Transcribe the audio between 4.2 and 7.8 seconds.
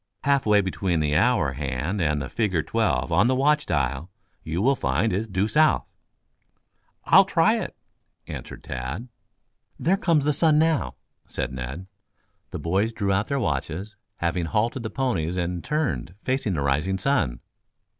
you will find is due south." "I'll try it,"